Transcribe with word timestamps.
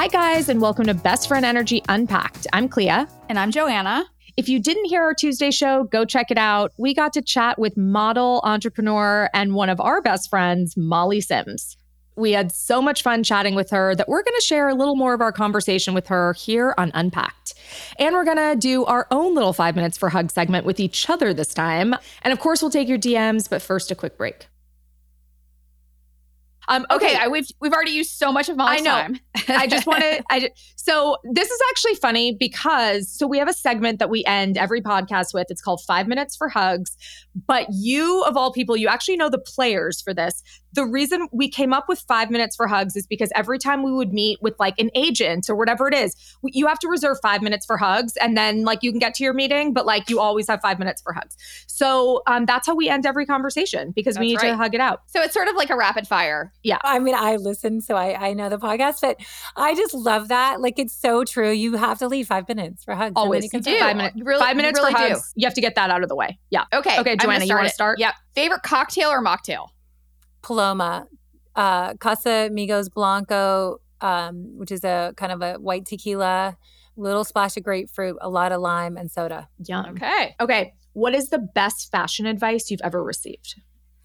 Hi, 0.00 0.08
guys, 0.08 0.48
and 0.48 0.62
welcome 0.62 0.86
to 0.86 0.94
Best 0.94 1.28
Friend 1.28 1.44
Energy 1.44 1.82
Unpacked. 1.86 2.46
I'm 2.54 2.70
Clea. 2.70 3.04
And 3.28 3.38
I'm 3.38 3.50
Joanna. 3.50 4.06
If 4.38 4.48
you 4.48 4.58
didn't 4.58 4.86
hear 4.86 5.02
our 5.02 5.12
Tuesday 5.12 5.50
show, 5.50 5.84
go 5.84 6.06
check 6.06 6.30
it 6.30 6.38
out. 6.38 6.72
We 6.78 6.94
got 6.94 7.12
to 7.12 7.20
chat 7.20 7.58
with 7.58 7.76
model, 7.76 8.40
entrepreneur, 8.42 9.28
and 9.34 9.54
one 9.54 9.68
of 9.68 9.78
our 9.78 10.00
best 10.00 10.30
friends, 10.30 10.74
Molly 10.74 11.20
Sims. 11.20 11.76
We 12.16 12.32
had 12.32 12.50
so 12.50 12.80
much 12.80 13.02
fun 13.02 13.22
chatting 13.22 13.54
with 13.54 13.68
her 13.72 13.94
that 13.94 14.08
we're 14.08 14.22
going 14.22 14.38
to 14.38 14.46
share 14.46 14.70
a 14.70 14.74
little 14.74 14.96
more 14.96 15.12
of 15.12 15.20
our 15.20 15.32
conversation 15.32 15.92
with 15.92 16.06
her 16.06 16.32
here 16.32 16.74
on 16.78 16.92
Unpacked. 16.94 17.52
And 17.98 18.14
we're 18.14 18.24
going 18.24 18.38
to 18.38 18.56
do 18.58 18.86
our 18.86 19.06
own 19.10 19.34
little 19.34 19.52
five 19.52 19.76
minutes 19.76 19.98
for 19.98 20.08
hug 20.08 20.30
segment 20.30 20.64
with 20.64 20.80
each 20.80 21.10
other 21.10 21.34
this 21.34 21.52
time. 21.52 21.94
And 22.22 22.32
of 22.32 22.40
course, 22.40 22.62
we'll 22.62 22.70
take 22.70 22.88
your 22.88 22.98
DMs, 22.98 23.50
but 23.50 23.60
first, 23.60 23.90
a 23.90 23.94
quick 23.94 24.16
break. 24.16 24.46
Um, 26.70 26.86
okay, 26.90 27.14
okay 27.14 27.16
I, 27.16 27.28
we've 27.28 27.48
we've 27.60 27.72
already 27.72 27.90
used 27.90 28.12
so 28.12 28.32
much 28.32 28.48
of 28.48 28.56
my 28.56 28.78
time. 28.78 29.18
I 29.48 29.66
just 29.66 29.86
want 29.86 30.00
to. 30.00 30.22
I 30.30 30.50
so 30.76 31.16
this 31.24 31.50
is 31.50 31.60
actually 31.70 31.96
funny 31.96 32.34
because 32.38 33.10
so 33.10 33.26
we 33.26 33.38
have 33.38 33.48
a 33.48 33.52
segment 33.52 33.98
that 33.98 34.08
we 34.08 34.24
end 34.24 34.56
every 34.56 34.80
podcast 34.80 35.34
with. 35.34 35.48
It's 35.50 35.60
called 35.60 35.82
Five 35.86 36.06
Minutes 36.06 36.36
for 36.36 36.48
Hugs. 36.48 36.96
But 37.46 37.66
you, 37.70 38.22
of 38.22 38.36
all 38.36 38.52
people, 38.52 38.76
you 38.76 38.88
actually 38.88 39.16
know 39.16 39.28
the 39.28 39.38
players 39.38 40.00
for 40.00 40.14
this 40.14 40.42
the 40.72 40.86
reason 40.86 41.28
we 41.32 41.48
came 41.48 41.72
up 41.72 41.88
with 41.88 42.00
five 42.00 42.30
minutes 42.30 42.54
for 42.54 42.66
hugs 42.66 42.94
is 42.94 43.06
because 43.06 43.30
every 43.34 43.58
time 43.58 43.82
we 43.82 43.90
would 43.92 44.12
meet 44.12 44.40
with 44.40 44.54
like 44.58 44.78
an 44.78 44.90
agent 44.94 45.48
or 45.48 45.56
whatever 45.56 45.88
it 45.88 45.94
is, 45.94 46.14
you 46.44 46.66
have 46.66 46.78
to 46.78 46.88
reserve 46.88 47.18
five 47.22 47.42
minutes 47.42 47.66
for 47.66 47.76
hugs 47.76 48.16
and 48.16 48.36
then 48.36 48.64
like 48.64 48.82
you 48.82 48.92
can 48.92 48.98
get 48.98 49.14
to 49.14 49.24
your 49.24 49.34
meeting, 49.34 49.72
but 49.72 49.84
like 49.84 50.08
you 50.08 50.20
always 50.20 50.46
have 50.48 50.60
five 50.60 50.78
minutes 50.78 51.02
for 51.02 51.12
hugs. 51.12 51.36
So 51.66 52.22
um, 52.26 52.46
that's 52.46 52.66
how 52.66 52.74
we 52.74 52.88
end 52.88 53.04
every 53.04 53.26
conversation 53.26 53.92
because 53.94 54.14
that's 54.14 54.20
we 54.20 54.28
need 54.28 54.42
right. 54.42 54.50
to 54.50 54.56
hug 54.56 54.74
it 54.74 54.80
out. 54.80 55.02
So 55.06 55.20
it's 55.22 55.34
sort 55.34 55.48
of 55.48 55.56
like 55.56 55.70
a 55.70 55.76
rapid 55.76 56.06
fire. 56.06 56.52
Yeah. 56.62 56.78
I 56.82 56.98
mean, 56.98 57.14
I 57.14 57.36
listen, 57.36 57.80
so 57.80 57.96
I, 57.96 58.28
I 58.28 58.32
know 58.34 58.48
the 58.48 58.58
podcast, 58.58 59.00
but 59.00 59.16
I 59.56 59.74
just 59.74 59.94
love 59.94 60.28
that. 60.28 60.60
Like 60.60 60.78
it's 60.78 60.94
so 60.94 61.24
true. 61.24 61.50
You 61.50 61.76
have 61.76 61.98
to 61.98 62.08
leave 62.08 62.26
five 62.26 62.46
minutes 62.48 62.84
for 62.84 62.94
hugs. 62.94 63.14
Always. 63.16 63.44
You, 63.44 63.50
you 63.54 63.60
do. 63.60 63.78
Five, 63.78 63.96
minute, 63.96 64.12
really, 64.22 64.40
five 64.40 64.56
minutes 64.56 64.78
really 64.78 64.92
for 64.92 64.98
hugs. 64.98 65.32
Do. 65.32 65.40
You 65.40 65.46
have 65.46 65.54
to 65.54 65.60
get 65.60 65.74
that 65.76 65.90
out 65.90 66.02
of 66.02 66.08
the 66.08 66.16
way. 66.16 66.38
Yeah. 66.50 66.64
Okay. 66.72 66.98
Okay, 67.00 67.16
Joanna, 67.16 67.44
you 67.44 67.54
want 67.54 67.68
to 67.68 67.72
start? 67.72 67.98
Yep. 67.98 68.14
Favorite 68.34 68.62
cocktail 68.62 69.08
or 69.08 69.22
mocktail? 69.22 69.68
Paloma, 70.42 71.06
uh, 71.56 71.94
Casamigos 71.94 72.92
Blanco, 72.92 73.78
um, 74.00 74.56
which 74.58 74.70
is 74.70 74.84
a 74.84 75.12
kind 75.16 75.32
of 75.32 75.42
a 75.42 75.54
white 75.54 75.86
tequila, 75.86 76.56
little 76.96 77.24
splash 77.24 77.56
of 77.56 77.62
grapefruit, 77.62 78.16
a 78.20 78.28
lot 78.28 78.52
of 78.52 78.60
lime 78.60 78.96
and 78.96 79.10
soda. 79.10 79.48
Yum. 79.66 79.86
Okay. 79.90 80.34
Okay. 80.40 80.74
What 80.92 81.14
is 81.14 81.28
the 81.28 81.38
best 81.38 81.90
fashion 81.90 82.26
advice 82.26 82.70
you've 82.70 82.80
ever 82.82 83.02
received? 83.02 83.60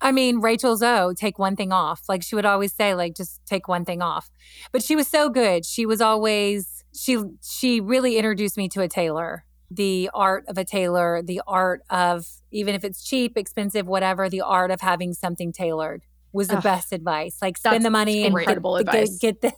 I 0.05 0.11
mean, 0.11 0.39
Rachel 0.39 0.77
Zoe, 0.77 1.15
take 1.15 1.39
one 1.39 1.55
thing 1.55 1.71
off. 1.71 2.03
Like 2.07 2.21
she 2.21 2.35
would 2.35 2.45
always 2.45 2.73
say, 2.73 2.93
like, 2.93 3.15
just 3.15 3.41
take 3.45 3.67
one 3.67 3.85
thing 3.85 4.01
off. 4.01 4.29
But 4.71 4.83
she 4.83 4.95
was 4.95 5.07
so 5.07 5.29
good. 5.29 5.65
She 5.65 5.85
was 5.85 5.99
always, 5.99 6.83
she, 6.95 7.17
she 7.41 7.81
really 7.81 8.17
introduced 8.17 8.55
me 8.55 8.69
to 8.69 8.81
a 8.81 8.87
tailor 8.87 9.45
the 9.71 10.09
art 10.13 10.45
of 10.47 10.59
a 10.59 10.63
tailor, 10.63 11.23
the 11.23 11.41
art 11.47 11.81
of, 11.89 12.27
even 12.51 12.75
if 12.75 12.83
it's 12.83 13.03
cheap, 13.03 13.35
expensive, 13.35 13.87
whatever, 13.87 14.29
the 14.29 14.41
art 14.41 14.69
of 14.71 14.81
having 14.81 15.11
something 15.11 15.51
tailored 15.51 16.03
was 16.31 16.49
the 16.49 16.57
Ugh, 16.57 16.63
best 16.63 16.91
advice. 16.91 17.37
Like 17.41 17.57
spend 17.57 17.83
the 17.85 17.89
money 17.89 18.25
and 18.25 18.35
get. 18.35 18.61
Get, 18.83 19.09
get, 19.21 19.41
the 19.41 19.53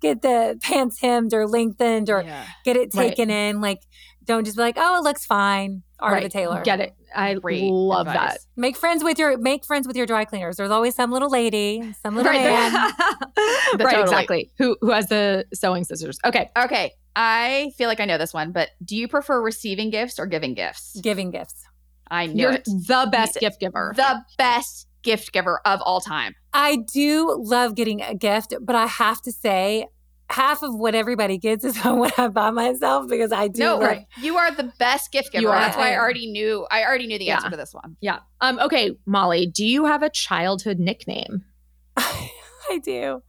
get 0.00 0.22
the 0.22 0.58
pants 0.62 1.00
hemmed 1.00 1.34
or 1.34 1.46
lengthened 1.46 2.08
or 2.08 2.22
yeah. 2.22 2.46
get 2.64 2.76
it 2.76 2.92
taken 2.92 3.28
right. 3.28 3.34
in. 3.34 3.60
Like 3.60 3.82
don't 4.30 4.44
just 4.44 4.56
be 4.56 4.62
like, 4.62 4.76
oh, 4.78 4.98
it 4.98 5.04
looks 5.04 5.26
fine. 5.26 5.82
Art 5.98 6.14
right. 6.14 6.22
of 6.22 6.26
a 6.26 6.30
tailor. 6.30 6.62
Get 6.62 6.80
it. 6.80 6.94
I 7.14 7.34
Great 7.34 7.64
love 7.64 8.06
advice. 8.06 8.32
that. 8.32 8.38
Make 8.56 8.76
friends 8.76 9.02
with 9.04 9.18
your 9.18 9.36
make 9.36 9.64
friends 9.64 9.86
with 9.86 9.96
your 9.96 10.06
dry 10.06 10.24
cleaners. 10.24 10.56
There's 10.56 10.70
always 10.70 10.94
some 10.94 11.10
little 11.10 11.30
lady, 11.30 11.92
some 12.02 12.16
little 12.16 12.32
right. 12.32 12.42
man. 12.42 12.72
right, 13.36 13.78
totally. 13.78 14.02
exactly. 14.02 14.50
Who 14.58 14.76
who 14.80 14.90
has 14.90 15.08
the 15.08 15.44
sewing 15.52 15.84
scissors. 15.84 16.18
Okay. 16.24 16.48
Okay. 16.56 16.92
I 17.16 17.72
feel 17.76 17.88
like 17.88 18.00
I 18.00 18.04
know 18.04 18.18
this 18.18 18.32
one, 18.32 18.52
but 18.52 18.70
do 18.84 18.96
you 18.96 19.08
prefer 19.08 19.42
receiving 19.42 19.90
gifts 19.90 20.18
or 20.18 20.26
giving 20.26 20.54
gifts? 20.54 20.98
Giving 21.00 21.30
gifts. 21.30 21.64
I 22.10 22.26
knew 22.26 22.42
You're 22.42 22.52
it. 22.52 22.64
the 22.64 23.08
best 23.10 23.38
gift 23.40 23.60
giver. 23.60 23.92
The 23.96 24.22
best 24.38 24.86
gift 25.02 25.32
giver 25.32 25.60
of 25.64 25.80
all 25.82 26.00
time. 26.00 26.34
I 26.52 26.78
do 26.92 27.36
love 27.38 27.74
getting 27.74 28.00
a 28.02 28.14
gift, 28.14 28.54
but 28.60 28.76
I 28.76 28.86
have 28.86 29.20
to 29.22 29.32
say, 29.32 29.86
half 30.30 30.62
of 30.62 30.74
what 30.74 30.94
everybody 30.94 31.38
gets 31.38 31.64
is 31.64 31.76
from 31.76 31.98
what 31.98 32.18
I 32.18 32.28
buy 32.28 32.50
myself 32.50 33.08
because 33.08 33.32
I 33.32 33.48
do. 33.48 33.60
No, 33.60 33.74
love- 33.74 33.82
right. 33.82 34.06
You 34.22 34.36
are 34.36 34.50
the 34.50 34.72
best 34.78 35.12
gift 35.12 35.32
giver. 35.32 35.48
That's 35.48 35.76
why 35.76 35.92
I 35.92 35.98
already 35.98 36.30
knew. 36.30 36.66
I 36.70 36.84
already 36.84 37.06
knew 37.06 37.18
the 37.18 37.26
yeah. 37.26 37.36
answer 37.36 37.50
to 37.50 37.56
this 37.56 37.74
one. 37.74 37.96
Yeah. 38.00 38.20
Um. 38.40 38.58
Okay, 38.60 38.96
Molly, 39.06 39.46
do 39.46 39.64
you 39.64 39.86
have 39.86 40.02
a 40.02 40.10
childhood 40.10 40.78
nickname? 40.78 41.44
I 41.96 42.78
do. 42.82 43.22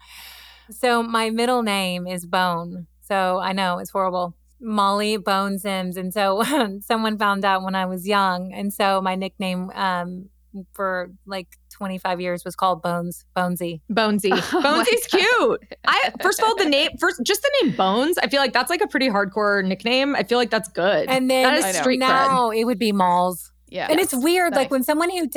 So 0.70 1.04
my 1.04 1.30
middle 1.30 1.64
name 1.64 2.08
is 2.08 2.26
Bone. 2.26 2.88
So 3.02 3.40
I 3.40 3.52
know 3.52 3.80
it's 3.80 3.90
horrible. 3.90 4.36
Molly 4.62 5.18
Bone 5.18 5.58
Sims. 5.60 5.98
And 5.98 6.14
so 6.14 6.44
someone 6.82 7.18
found 7.18 7.44
out 7.44 7.64
when 7.64 7.76
I 7.76 7.86
was 7.86 8.08
young. 8.08 8.54
And 8.54 8.74
so 8.74 9.02
my 9.02 9.16
nickname 9.16 9.72
um, 9.74 10.30
for 10.74 11.12
like 11.26 11.48
25 11.72 12.22
years 12.22 12.44
was 12.46 12.56
called 12.56 12.82
Bones, 12.82 13.26
Bonesy. 13.36 13.82
Bonesy. 13.92 14.32
Oh 14.54 14.62
Bonesy's 14.62 15.08
cute. 15.08 15.76
I 15.88 16.12
first 16.22 16.40
of 16.40 16.46
all 16.46 16.56
the 16.56 16.66
name 16.66 16.92
first 17.00 17.22
just 17.24 17.42
the 17.42 17.52
name 17.62 17.76
Bones, 17.76 18.18
I 18.18 18.28
feel 18.28 18.40
like 18.40 18.54
that's 18.54 18.70
like 18.70 18.82
a 18.82 18.88
pretty 18.88 19.10
hardcore 19.10 19.66
nickname. 19.66 20.16
I 20.16 20.24
feel 20.24 20.38
like 20.38 20.50
that's 20.50 20.70
good. 20.70 21.10
And 21.10 21.30
then 21.30 21.44
that 21.44 21.70
is 21.70 21.78
street 21.78 22.00
now 22.00 22.50
cred. 22.50 22.60
it 22.60 22.66
would 22.66 22.80
be 22.80 22.92
Malls. 22.92 23.52
Yeah. 23.72 23.88
And 23.90 24.00
yes. 24.00 24.14
it's 24.14 24.24
weird. 24.24 24.52
Nice. 24.52 24.58
Like 24.58 24.72
when 24.72 24.84
someone 24.84 25.10
who 25.10 25.30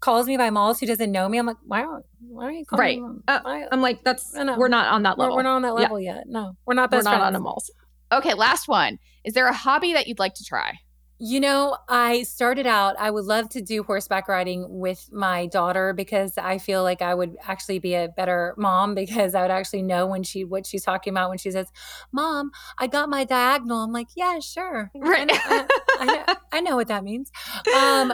calls 0.00 0.26
me 0.26 0.38
by 0.38 0.48
Malls 0.48 0.80
who 0.80 0.86
doesn't 0.86 1.12
know 1.12 1.28
me, 1.28 1.36
I'm 1.38 1.44
like, 1.44 1.58
why 1.62 1.82
are, 1.82 2.02
why 2.26 2.46
are 2.46 2.50
you 2.50 2.64
calling 2.64 2.80
right. 2.80 2.98
me? 3.00 3.20
Uh, 3.28 3.66
I'm 3.70 3.82
like, 3.82 4.02
that's, 4.02 4.32
we're 4.34 4.68
not 4.68 4.88
on 4.88 5.02
that 5.02 5.18
level. 5.18 5.34
We're, 5.34 5.40
we're 5.40 5.42
not 5.42 5.56
on 5.56 5.62
that 5.62 5.74
level 5.74 6.00
yeah. 6.00 6.16
yet. 6.16 6.24
No, 6.26 6.56
we're 6.64 6.72
not 6.72 6.90
We're 6.90 7.02
not 7.02 7.10
friends. 7.10 7.22
on 7.22 7.36
a 7.36 7.40
Malls. 7.40 7.70
Okay, 8.12 8.32
last 8.32 8.66
one. 8.66 8.98
Is 9.24 9.34
there 9.34 9.46
a 9.46 9.52
hobby 9.52 9.92
that 9.92 10.06
you'd 10.06 10.18
like 10.18 10.34
to 10.34 10.44
try? 10.44 10.78
You 11.18 11.40
know, 11.40 11.78
I 11.88 12.24
started 12.24 12.66
out, 12.66 12.96
I 12.98 13.10
would 13.10 13.24
love 13.24 13.48
to 13.50 13.62
do 13.62 13.82
horseback 13.82 14.28
riding 14.28 14.66
with 14.68 15.08
my 15.10 15.46
daughter 15.46 15.94
because 15.94 16.36
I 16.36 16.58
feel 16.58 16.82
like 16.82 17.00
I 17.00 17.14
would 17.14 17.36
actually 17.46 17.78
be 17.78 17.94
a 17.94 18.08
better 18.08 18.54
mom 18.58 18.94
because 19.02 19.34
I 19.34 19.42
would 19.42 19.50
actually 19.50 19.82
know 19.82 20.06
when 20.06 20.22
she, 20.22 20.44
what 20.44 20.66
she's 20.66 20.84
talking 20.84 21.12
about 21.12 21.30
when 21.30 21.38
she 21.38 21.50
says, 21.50 21.68
Mom, 22.12 22.50
I 22.78 22.86
got 22.86 23.08
my 23.08 23.24
diagonal. 23.24 23.82
I'm 23.82 23.92
like, 23.92 24.08
yeah, 24.14 24.38
sure. 24.40 24.90
Right. 25.06 25.30
I, 25.32 25.66
I, 26.00 26.36
I, 26.52 26.60
know 26.60 26.74
what 26.74 26.88
that 26.88 27.04
means. 27.04 27.30
Um, 27.74 28.12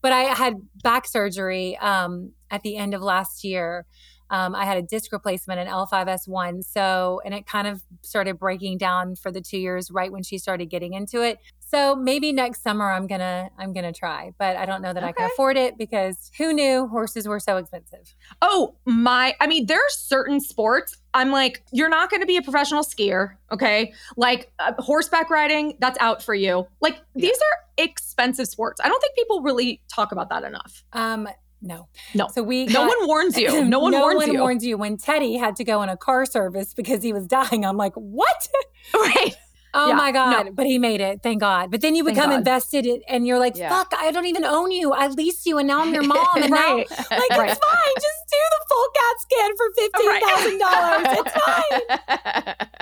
but 0.00 0.12
I 0.12 0.22
had 0.22 0.56
back 0.82 1.06
surgery 1.06 1.76
um, 1.76 2.32
at 2.50 2.62
the 2.62 2.76
end 2.76 2.94
of 2.94 3.02
last 3.02 3.44
year. 3.44 3.86
Um, 4.32 4.54
I 4.54 4.64
had 4.64 4.78
a 4.78 4.82
disc 4.82 5.12
replacement, 5.12 5.60
an 5.60 5.68
L5S1. 5.68 6.64
So, 6.64 7.20
and 7.24 7.34
it 7.34 7.46
kind 7.46 7.68
of 7.68 7.82
started 8.00 8.38
breaking 8.38 8.78
down 8.78 9.14
for 9.14 9.30
the 9.30 9.42
two 9.42 9.58
years 9.58 9.90
right 9.90 10.10
when 10.10 10.22
she 10.22 10.38
started 10.38 10.70
getting 10.70 10.94
into 10.94 11.22
it. 11.22 11.38
So 11.60 11.96
maybe 11.96 12.32
next 12.32 12.62
summer 12.62 12.90
I'm 12.92 13.06
gonna 13.06 13.48
I'm 13.58 13.72
gonna 13.72 13.94
try, 13.94 14.32
but 14.38 14.58
I 14.58 14.66
don't 14.66 14.82
know 14.82 14.92
that 14.92 15.02
okay. 15.02 15.08
I 15.08 15.12
can 15.12 15.30
afford 15.32 15.56
it 15.56 15.78
because 15.78 16.30
who 16.36 16.52
knew 16.52 16.86
horses 16.88 17.26
were 17.26 17.40
so 17.40 17.56
expensive. 17.56 18.14
Oh 18.42 18.74
my! 18.84 19.34
I 19.40 19.46
mean, 19.46 19.64
there 19.64 19.78
are 19.78 19.90
certain 19.90 20.38
sports. 20.38 20.98
I'm 21.14 21.30
like, 21.30 21.62
you're 21.72 21.88
not 21.88 22.10
going 22.10 22.20
to 22.20 22.26
be 22.26 22.36
a 22.36 22.42
professional 22.42 22.82
skier, 22.82 23.36
okay? 23.50 23.92
Like 24.16 24.52
uh, 24.58 24.72
horseback 24.78 25.30
riding, 25.30 25.76
that's 25.78 25.98
out 26.00 26.22
for 26.22 26.34
you. 26.34 26.66
Like 26.82 27.00
yeah. 27.14 27.28
these 27.28 27.36
are 27.36 27.84
expensive 27.84 28.48
sports. 28.48 28.80
I 28.82 28.88
don't 28.88 29.00
think 29.00 29.14
people 29.14 29.40
really 29.42 29.80
talk 29.94 30.12
about 30.12 30.28
that 30.28 30.44
enough. 30.44 30.84
Um, 30.92 31.28
no. 31.62 31.88
No. 32.14 32.28
So 32.32 32.42
we 32.42 32.66
No 32.66 32.86
one 32.86 33.06
warns 33.06 33.38
you. 33.38 33.64
No 33.64 33.78
one 33.78 33.92
no 33.92 34.00
warns 34.00 34.16
one 34.16 34.32
you. 34.32 34.40
warns 34.40 34.64
you. 34.64 34.76
When 34.76 34.96
Teddy 34.96 35.36
had 35.36 35.56
to 35.56 35.64
go 35.64 35.80
on 35.80 35.88
a 35.88 35.96
car 35.96 36.26
service 36.26 36.74
because 36.74 37.02
he 37.02 37.12
was 37.12 37.26
dying, 37.26 37.64
I'm 37.64 37.76
like, 37.76 37.94
what? 37.94 38.48
Right. 38.92 39.36
Oh 39.74 39.88
yeah, 39.88 39.94
my 39.94 40.12
God. 40.12 40.46
No. 40.46 40.52
But 40.52 40.66
he 40.66 40.76
made 40.76 41.00
it. 41.00 41.22
Thank 41.22 41.40
God. 41.40 41.70
But 41.70 41.80
then 41.80 41.94
you 41.94 42.04
become 42.04 42.30
invested 42.30 42.84
in, 42.84 43.00
and 43.08 43.26
you're 43.26 43.38
like, 43.38 43.56
yeah. 43.56 43.70
fuck, 43.70 43.92
I 43.96 44.10
don't 44.10 44.26
even 44.26 44.44
own 44.44 44.70
you. 44.70 44.92
I 44.92 45.06
lease 45.06 45.46
you 45.46 45.56
and 45.56 45.68
now 45.68 45.80
I'm 45.80 45.94
your 45.94 46.02
mom. 46.06 46.26
And 46.34 46.50
right. 46.52 46.86
now, 46.90 47.16
like, 47.16 47.30
right. 47.30 47.50
it's 47.50 47.64
fine. 47.64 47.94
Just 47.94 48.22
do 48.28 48.36
the 48.50 48.64
full 48.68 48.88
CAT 48.98 49.20
scan 49.20 49.56
for 49.56 49.68
$15,000. 49.78 50.02
Right. 50.10 51.18
It's 51.18 51.32
fine. 51.44 51.80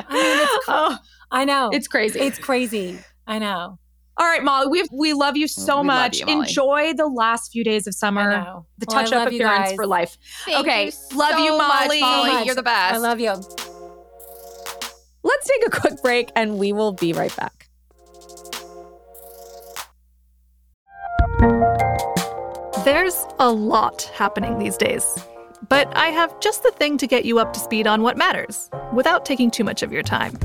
I 0.09 0.13
mean, 0.15 0.43
it's, 0.43 0.65
oh, 0.69 0.99
I 1.31 1.45
know. 1.45 1.71
It's 1.73 1.87
crazy. 1.87 2.19
It's 2.19 2.39
crazy. 2.39 2.99
I 3.27 3.39
know. 3.39 3.79
All 4.21 4.27
right, 4.27 4.45
Molly, 4.45 4.67
we 4.69 4.85
we 4.93 5.15
love 5.15 5.39
you 5.39 5.49
so 5.49 5.81
we 5.81 5.87
much. 5.87 6.21
You, 6.21 6.27
Enjoy 6.27 6.93
the 6.93 7.07
last 7.07 7.53
few 7.53 7.65
days 7.65 7.87
of 7.87 7.95
summer. 7.95 8.65
The 8.77 8.87
well, 8.87 9.03
touch 9.03 9.13
up 9.13 9.29
appearance 9.29 9.73
for 9.73 9.87
life. 9.87 10.19
Thank 10.45 10.59
okay, 10.59 10.85
you 10.85 11.19
love 11.19 11.33
so 11.33 11.45
you, 11.45 11.57
Molly. 11.57 12.01
Much, 12.01 12.27
Molly. 12.27 12.45
You're 12.45 12.55
the 12.55 12.63
best. 12.63 12.97
I 12.97 12.99
love 12.99 13.19
you. 13.19 13.33
Let's 15.23 15.49
take 15.49 15.67
a 15.67 15.71
quick 15.71 16.03
break 16.03 16.31
and 16.37 16.59
we 16.59 16.75
will 16.75 16.93
be 16.93 17.15
right 17.15 17.35
back. 17.35 17.71
There's 22.85 23.25
a 23.39 23.51
lot 23.51 24.03
happening 24.15 24.59
these 24.59 24.77
days, 24.77 25.17
but 25.71 25.91
I 25.97 26.09
have 26.09 26.39
just 26.41 26.63
the 26.63 26.73
thing 26.73 26.99
to 26.99 27.07
get 27.07 27.25
you 27.25 27.39
up 27.39 27.55
to 27.55 27.59
speed 27.59 27.87
on 27.87 28.03
what 28.03 28.19
matters 28.19 28.69
without 28.93 29.25
taking 29.25 29.51
too 29.51 29.65
much 29.65 29.83
of 29.83 29.91
your 29.95 30.03
time. 30.03 30.39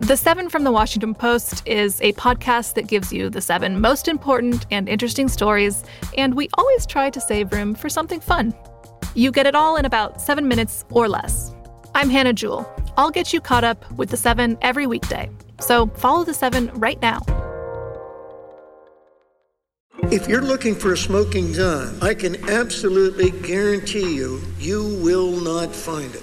The 0.00 0.16
Seven 0.16 0.50
from 0.50 0.64
the 0.64 0.70
Washington 0.70 1.14
Post 1.14 1.66
is 1.66 2.00
a 2.02 2.12
podcast 2.12 2.74
that 2.74 2.86
gives 2.86 3.12
you 3.12 3.30
the 3.30 3.40
seven 3.40 3.80
most 3.80 4.08
important 4.08 4.66
and 4.70 4.90
interesting 4.90 5.26
stories, 5.26 5.84
and 6.18 6.34
we 6.34 6.50
always 6.58 6.84
try 6.84 7.08
to 7.08 7.18
save 7.18 7.50
room 7.50 7.74
for 7.74 7.88
something 7.88 8.20
fun. 8.20 8.54
You 9.14 9.32
get 9.32 9.46
it 9.46 9.54
all 9.54 9.76
in 9.76 9.86
about 9.86 10.20
seven 10.20 10.48
minutes 10.48 10.84
or 10.90 11.08
less. 11.08 11.54
I'm 11.94 12.10
Hannah 12.10 12.34
Jewell. 12.34 12.70
I'll 12.98 13.10
get 13.10 13.32
you 13.32 13.40
caught 13.40 13.64
up 13.64 13.90
with 13.92 14.10
The 14.10 14.18
Seven 14.18 14.58
every 14.60 14.86
weekday. 14.86 15.30
So 15.60 15.86
follow 15.86 16.24
The 16.24 16.34
Seven 16.34 16.70
right 16.74 17.00
now. 17.00 17.20
If 20.12 20.28
you're 20.28 20.42
looking 20.42 20.74
for 20.74 20.92
a 20.92 20.96
smoking 20.96 21.52
gun, 21.52 21.98
I 22.02 22.12
can 22.12 22.36
absolutely 22.50 23.30
guarantee 23.30 24.14
you, 24.14 24.42
you 24.58 25.00
will 25.02 25.32
not 25.40 25.74
find 25.74 26.14
it. 26.14 26.22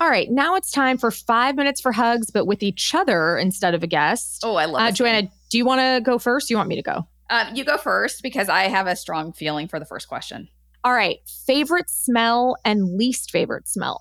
All 0.00 0.08
right, 0.08 0.30
now 0.30 0.54
it's 0.56 0.70
time 0.70 0.98
for 0.98 1.10
five 1.10 1.54
minutes 1.56 1.80
for 1.80 1.92
hugs, 1.92 2.30
but 2.30 2.46
with 2.46 2.62
each 2.62 2.94
other 2.94 3.38
instead 3.38 3.74
of 3.74 3.82
a 3.82 3.86
guest. 3.86 4.42
Oh, 4.44 4.56
I 4.56 4.64
love 4.66 4.82
uh, 4.82 4.90
Joanna, 4.90 5.22
game. 5.22 5.30
do 5.50 5.58
you 5.58 5.64
want 5.64 5.80
to 5.80 6.00
go 6.04 6.18
first? 6.18 6.48
Do 6.48 6.54
you 6.54 6.58
want 6.58 6.68
me 6.68 6.76
to 6.76 6.82
go? 6.82 7.06
Um, 7.30 7.54
you 7.54 7.64
go 7.64 7.78
first 7.78 8.22
because 8.22 8.48
I 8.48 8.64
have 8.64 8.86
a 8.86 8.96
strong 8.96 9.32
feeling 9.32 9.68
for 9.68 9.78
the 9.78 9.86
first 9.86 10.08
question. 10.08 10.48
All 10.82 10.92
right, 10.92 11.18
favorite 11.46 11.88
smell 11.88 12.56
and 12.64 12.96
least 12.96 13.30
favorite 13.30 13.68
smell. 13.68 14.00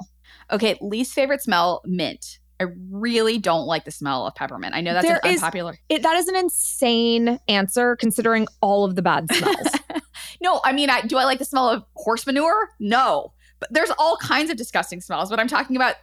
Okay, 0.52 0.78
least 0.82 1.14
favorite 1.14 1.42
smell 1.42 1.82
mint. 1.86 2.40
I 2.60 2.66
really 2.92 3.38
don't 3.38 3.66
like 3.66 3.86
the 3.86 3.92
smell 3.92 4.28
of 4.28 4.36
peppermint. 4.36 4.76
I 4.76 4.82
know 4.82 4.94
that's 4.94 5.06
There 5.06 5.20
an 5.24 5.32
is- 5.32 5.42
unpopular. 5.42 5.78
It, 5.90 6.02
that 6.04 6.16
is 6.18 6.28
an 6.28 6.36
insane 6.36 7.40
answer 7.48 7.96
considering 7.96 8.48
all 8.62 8.84
of 8.86 8.96
the 8.96 9.02
bad 9.02 9.32
smells. 9.32 9.68
no, 10.42 10.60
I 10.64 10.74
mean, 10.74 10.90
I, 10.90 11.02
do 11.02 11.18
I 11.18 11.24
like 11.24 11.40
the 11.40 11.46
smell 11.46 11.70
of 11.70 11.84
horse 11.96 12.26
manure? 12.26 12.70
No, 12.80 13.34
but 13.64 13.74
there's 13.74 13.92
all 13.98 14.18
kinds 14.18 14.50
of 14.52 14.58
disgusting 14.58 15.00
smells. 15.02 15.30
But 15.30 15.40
I'm 15.40 15.48
talking 15.48 15.76
about. 15.76 15.96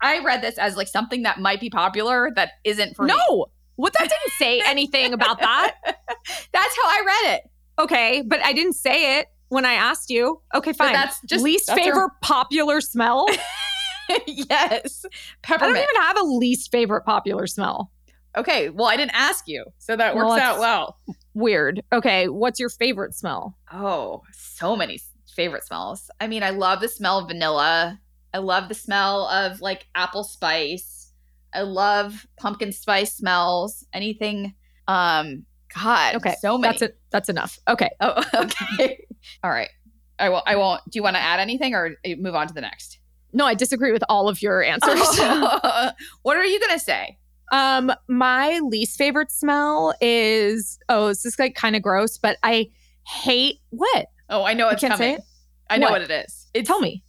I 0.00 0.24
read 0.24 0.40
this 0.40 0.56
as 0.56 0.76
like 0.78 0.88
something 0.88 1.24
that 1.24 1.38
might 1.40 1.60
be 1.60 1.68
popular 1.68 2.30
that 2.36 2.52
isn't 2.64 2.96
for 2.96 3.04
me. 3.04 3.12
no, 3.28 3.46
what 3.76 3.92
that 3.98 4.08
didn't 4.08 4.32
say 4.38 4.62
anything 4.66 5.12
about 5.12 5.38
that. 5.40 5.74
That's 5.84 6.76
how 6.82 6.88
I 6.88 7.02
read 7.06 7.34
it. 7.34 7.42
Okay, 7.78 8.22
but 8.26 8.40
I 8.42 8.54
didn't 8.54 8.72
say 8.72 9.18
it 9.18 9.26
when 9.48 9.66
I 9.66 9.74
asked 9.74 10.08
you. 10.08 10.40
Okay, 10.54 10.70
But 10.70 10.78
fine. 10.78 10.92
that's 10.94 11.20
just 11.28 11.44
least 11.44 11.66
that's 11.66 11.78
favorite 11.78 12.12
popular 12.22 12.80
smell. 12.80 13.26
yes, 14.26 15.04
Pepper. 15.42 15.64
I 15.64 15.68
don't 15.68 15.76
even 15.76 16.02
have 16.02 16.18
a 16.18 16.22
least 16.24 16.70
favorite 16.70 17.02
popular 17.02 17.46
smell. 17.46 17.90
okay, 18.38 18.70
well, 18.70 18.86
I 18.86 18.96
didn't 18.96 19.14
ask 19.14 19.44
you, 19.46 19.64
so 19.78 19.96
that 19.96 20.16
works 20.16 20.30
that's- 20.36 20.54
out 20.54 20.60
well. 20.60 20.98
Weird. 21.34 21.82
Okay, 21.92 22.28
what's 22.28 22.58
your 22.60 22.68
favorite 22.70 23.12
smell? 23.14 23.56
Oh, 23.72 24.22
so 24.32 24.76
many 24.76 24.98
favorite 25.34 25.64
smells. 25.64 26.10
I 26.20 26.26
mean, 26.26 26.42
I 26.42 26.50
love 26.50 26.80
the 26.80 26.88
smell 26.88 27.18
of 27.18 27.28
vanilla. 27.28 28.00
I 28.32 28.38
love 28.38 28.68
the 28.68 28.74
smell 28.74 29.28
of 29.28 29.60
like 29.60 29.86
apple 29.94 30.24
spice. 30.24 31.12
I 31.52 31.62
love 31.62 32.26
pumpkin 32.38 32.72
spice 32.72 33.14
smells. 33.14 33.86
Anything 33.92 34.54
um 34.88 35.44
god, 35.82 36.16
Okay, 36.16 36.34
so 36.40 36.58
many. 36.58 36.72
That's 36.72 36.82
it. 36.82 36.98
That's 37.10 37.28
enough. 37.28 37.58
Okay. 37.68 37.90
Oh, 38.00 38.22
okay. 38.34 39.04
All 39.42 39.50
right. 39.50 39.70
I 40.18 40.28
will 40.28 40.42
I 40.46 40.56
won't. 40.56 40.82
Do 40.90 40.98
you 40.98 41.02
want 41.02 41.16
to 41.16 41.22
add 41.22 41.40
anything 41.40 41.74
or 41.74 41.96
uh, 42.06 42.10
move 42.18 42.34
on 42.34 42.48
to 42.48 42.54
the 42.54 42.60
next? 42.60 42.98
No, 43.32 43.46
I 43.46 43.54
disagree 43.54 43.92
with 43.92 44.04
all 44.08 44.28
of 44.28 44.42
your 44.42 44.62
answers. 44.62 45.00
what 46.22 46.36
are 46.36 46.44
you 46.44 46.60
going 46.60 46.78
to 46.78 46.78
say? 46.78 47.18
um, 47.52 47.92
my 48.08 48.58
least 48.60 48.96
favorite 48.98 49.30
smell 49.30 49.94
is 50.00 50.78
oh, 50.88 51.08
this 51.08 51.24
is 51.24 51.38
like 51.38 51.54
kind 51.54 51.76
of 51.76 51.82
gross, 51.82 52.18
but 52.18 52.36
I 52.42 52.70
hate 53.06 53.60
what? 53.70 54.06
Oh, 54.30 54.42
I 54.44 54.54
know 54.54 54.68
I 54.68 54.72
it's 54.72 54.80
can't 54.80 54.92
say 54.98 55.04
coming. 55.12 55.14
it? 55.16 55.22
I 55.70 55.76
know 55.78 55.86
What? 55.86 56.00
what 56.02 56.10
it 56.10 56.24
is. 56.26 56.46
It's 56.54 56.66
Tell 56.68 56.80
me. 56.80 57.02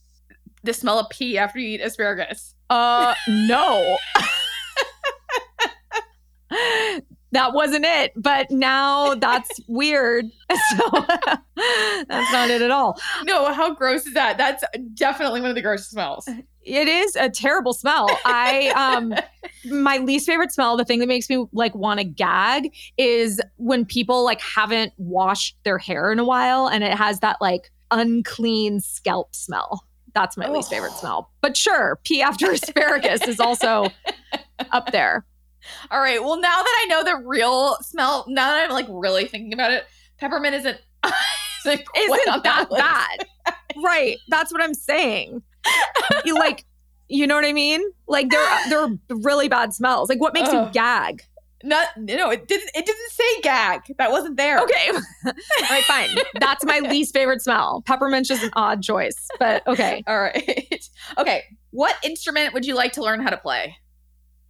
the 0.64 0.74
smell 0.74 1.00
of 1.00 1.10
pee 1.10 1.38
after 1.38 1.60
you 1.60 1.76
eat 1.76 1.82
asparagus. 1.82 2.56
Uh, 2.70 3.14
no. 3.28 3.98
that 7.32 7.54
wasn't 7.54 7.86
it, 7.86 8.12
but 8.16 8.50
now 8.51 9.16
that's 9.16 9.50
weird. 9.68 10.25
So 10.78 11.06
that's 12.08 12.32
not 12.32 12.50
it 12.50 12.62
at 12.62 12.72
all. 12.72 13.00
No, 13.24 13.51
how 13.54 13.74
gross 13.75 14.06
is 14.06 14.13
that? 14.13 14.38
That's 14.38 14.63
definitely 14.94 15.42
one 15.42 15.50
of 15.50 15.56
the 15.56 15.62
grossest 15.62 15.92
smells. 15.92 16.28
It 16.65 16.88
is 16.88 17.15
a 17.15 17.29
terrible 17.29 17.74
smell. 17.74 18.07
I 18.25 18.69
um 18.75 19.13
my 19.72 19.98
least 20.00 20.25
favorite 20.25 20.51
smell, 20.51 20.75
the 20.77 20.86
thing 20.86 21.00
that 21.00 21.07
makes 21.07 21.29
me 21.29 21.45
like 21.53 21.75
want 21.75 22.00
to 22.00 22.03
gag 22.03 22.74
is 22.98 23.39
when 23.57 23.86
people 23.86 24.24
like 24.25 24.41
haven't 24.41 24.91
washed 24.98 25.55
their 25.63 25.77
hair 25.77 26.12
in 26.12 26.19
a 26.19 26.25
while 26.25 26.67
and 26.67 26.84
it 26.84 26.93
has 26.93 27.19
that 27.19 27.38
like 27.39 27.72
unclean 27.91 28.79
scalp 28.79 29.36
smell. 29.36 29.86
That's 30.13 30.38
my 30.38 30.50
least 30.50 30.69
Oh. 30.72 30.75
favorite 30.75 30.93
smell. 30.93 31.29
But 31.41 31.55
sure, 31.57 32.00
pee 32.03 32.22
after 32.22 32.51
asparagus 32.51 33.22
is 33.27 33.39
also 33.39 33.89
up 34.72 34.91
there. 34.91 35.25
All 35.91 36.00
right. 36.00 36.22
Well, 36.24 36.38
now 36.39 36.55
that 36.62 36.81
I 36.84 36.86
know 36.89 37.03
the 37.03 37.17
real 37.27 37.75
smell, 37.81 38.25
now 38.27 38.51
that 38.51 38.65
I'm 38.65 38.72
like 38.72 38.88
really 38.89 39.25
thinking 39.27 39.53
about 39.53 39.72
it, 39.72 39.86
peppermint 40.17 40.55
isn't 40.55 40.77
isn't, 41.65 41.81
Isn't 41.95 42.43
that 42.43 42.72
list. 42.72 42.84
bad? 42.84 43.25
right. 43.84 44.17
That's 44.29 44.51
what 44.51 44.62
I'm 44.63 44.74
saying. 44.74 45.41
You 46.26 46.36
like 46.36 46.66
you 47.08 47.28
know 47.28 47.36
what 47.36 47.46
I 47.46 47.54
mean? 47.54 47.82
Like 48.08 48.30
they're 48.30 48.60
they're 48.70 48.98
really 49.10 49.48
bad 49.48 49.74
smells. 49.74 50.10
Like 50.10 50.20
what 50.20 50.34
makes 50.34 50.52
you 50.52 50.68
gag? 50.74 51.24
Not 51.64 51.88
no, 51.98 52.30
it 52.30 52.48
didn't. 52.48 52.70
It 52.76 52.86
didn't 52.86 53.12
say 53.12 53.42
gag. 53.42 53.82
That 53.98 54.12
wasn't 54.12 54.38
there. 54.38 54.60
Okay. 54.62 54.92
All 55.26 55.34
right, 55.70 55.84
fine. 55.86 56.10
That's 56.40 56.64
my 56.64 56.80
least 56.80 57.14
favorite 57.14 57.42
smell. 57.42 57.82
Peppermint's 57.88 58.28
just 58.28 58.44
an 58.44 58.52
odd 58.56 58.84
choice, 58.84 59.28
but 59.40 59.66
okay. 59.66 60.04
All 60.08 60.20
right. 60.20 60.90
okay. 61.18 61.44
What 61.72 61.96
instrument 62.04 62.54
would 62.54 62.66
you 62.66 62.76
like 62.76 62.94
to 62.94 63.02
learn 63.02 63.20
how 63.22 63.32
to 63.32 63.38
play? 63.38 63.76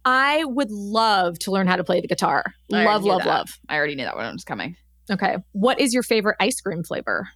I 0.04 0.44
would 0.44 0.70
love 0.70 1.38
to 1.40 1.50
learn 1.50 1.66
how 1.66 1.76
to 1.76 1.84
play 1.84 2.00
the 2.00 2.06
guitar. 2.06 2.44
I 2.72 2.84
Love, 2.84 3.02
love, 3.02 3.22
that. 3.22 3.28
love. 3.28 3.48
I 3.68 3.76
already 3.76 3.94
knew 3.96 4.04
that 4.04 4.14
one 4.14 4.32
was 4.32 4.44
coming. 4.44 4.76
Okay. 5.10 5.38
What 5.52 5.80
is 5.80 5.94
your 5.94 6.02
favorite 6.02 6.36
ice 6.38 6.60
cream 6.60 6.84
flavor? 6.84 7.28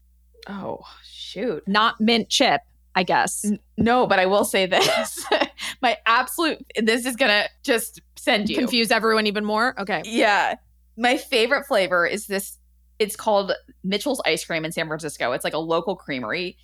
Oh 0.46 0.80
shoot. 1.04 1.62
Not 1.66 2.00
mint 2.00 2.28
chip, 2.28 2.60
I 2.94 3.02
guess. 3.02 3.44
No, 3.78 4.06
but 4.06 4.18
I 4.18 4.26
will 4.26 4.44
say 4.44 4.66
this. 4.66 5.24
My 5.82 5.96
absolute 6.06 6.58
this 6.76 7.06
is 7.06 7.16
gonna 7.16 7.44
just 7.62 8.00
send 8.16 8.48
you. 8.48 8.56
Confuse 8.56 8.90
everyone 8.90 9.26
even 9.26 9.44
more? 9.44 9.78
Okay. 9.80 10.02
Yeah. 10.04 10.56
My 10.96 11.16
favorite 11.16 11.66
flavor 11.66 12.06
is 12.06 12.26
this. 12.26 12.58
It's 12.98 13.16
called 13.16 13.52
Mitchell's 13.82 14.20
Ice 14.26 14.44
Cream 14.44 14.64
in 14.64 14.72
San 14.72 14.86
Francisco. 14.86 15.32
It's 15.32 15.44
like 15.44 15.54
a 15.54 15.58
local 15.58 15.96
creamery. 15.96 16.58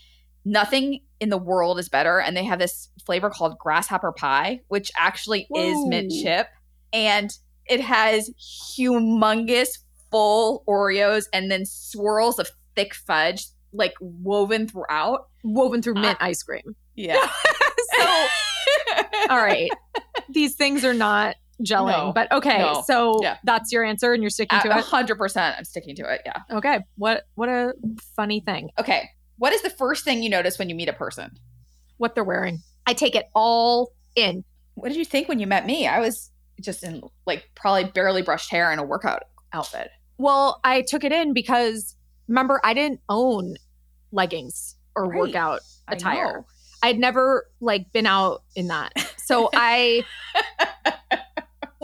Nothing 0.44 1.00
in 1.18 1.30
the 1.30 1.38
world 1.38 1.78
is 1.78 1.88
better. 1.88 2.20
And 2.20 2.36
they 2.36 2.44
have 2.44 2.58
this 2.58 2.90
flavor 3.04 3.30
called 3.30 3.56
grasshopper 3.58 4.12
pie, 4.12 4.60
which 4.68 4.92
actually 4.98 5.46
is 5.54 5.86
mint 5.86 6.12
chip. 6.12 6.48
And 6.92 7.30
it 7.66 7.80
has 7.80 8.30
humongous 8.38 9.78
full 10.10 10.62
Oreos 10.68 11.24
and 11.32 11.50
then 11.50 11.64
swirls 11.64 12.38
of 12.38 12.50
thick 12.74 12.94
fudge 12.94 13.46
like 13.76 13.94
woven 14.00 14.66
throughout. 14.68 15.26
Woven 15.44 15.82
through 15.82 15.96
Uh, 15.96 16.00
mint 16.00 16.18
ice 16.20 16.42
cream. 16.42 16.74
Yeah. 16.94 17.16
So, 17.98 18.26
all 19.30 19.38
right. 19.38 19.70
These 20.28 20.54
things 20.56 20.84
are 20.84 20.92
not 20.92 21.36
gelling, 21.62 21.92
No. 22.08 22.12
but 22.14 22.30
okay. 22.32 22.58
No. 22.58 22.82
So 22.86 23.20
Yeah. 23.22 23.36
that's 23.44 23.72
your 23.72 23.84
answer 23.84 24.12
and 24.12 24.22
you're 24.22 24.28
sticking 24.30 24.58
to 24.60 24.68
it. 24.68 24.84
hundred 24.84 25.16
percent. 25.16 25.54
I'm 25.58 25.64
sticking 25.64 25.94
to 25.96 26.12
it. 26.12 26.20
Yeah. 26.26 26.42
Okay. 26.58 26.80
What 26.96 27.22
what 27.34 27.48
a 27.48 27.72
funny 28.16 28.40
thing. 28.40 28.68
Okay. 28.78 29.08
What 29.38 29.52
is 29.54 29.62
the 29.62 29.70
first 29.70 30.04
thing 30.04 30.22
you 30.22 30.28
notice 30.28 30.58
when 30.58 30.68
you 30.68 30.74
meet 30.74 30.88
a 30.88 30.92
person? 30.92 31.30
What 31.96 32.14
they're 32.14 32.24
wearing. 32.24 32.58
I 32.86 32.92
take 32.92 33.14
it 33.14 33.26
all 33.34 33.92
in. 34.14 34.44
What 34.74 34.88
did 34.88 34.98
you 34.98 35.04
think 35.06 35.28
when 35.28 35.38
you 35.38 35.46
met 35.46 35.64
me? 35.64 35.86
I 35.86 36.00
was 36.00 36.30
just 36.60 36.82
in 36.82 37.02
like 37.26 37.48
probably 37.54 37.84
barely 37.84 38.20
brushed 38.22 38.50
hair 38.50 38.70
and 38.70 38.80
a 38.80 38.84
workout 38.84 39.22
outfit. 39.54 39.88
Well, 40.18 40.60
I 40.64 40.82
took 40.82 41.04
it 41.04 41.12
in 41.12 41.32
because 41.32 41.96
remember 42.28 42.60
I 42.64 42.74
didn't 42.74 43.00
own 43.08 43.56
leggings 44.12 44.76
or 44.94 45.08
Right. 45.08 45.18
workout 45.18 45.60
attire. 45.88 46.38
know. 46.38 46.46
I'd 46.82 46.98
never 46.98 47.46
like 47.60 47.92
been 47.92 48.06
out 48.06 48.42
in 48.54 48.68
that. 48.68 48.92
So 49.18 49.48
I 49.54 50.04